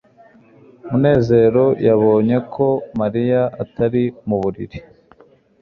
munezero 0.89 1.65
yabonye 1.87 2.37
ko 2.53 2.67
mariya 2.99 3.41
atari 3.63 4.03
mu 4.27 4.35
buriri 4.41 4.79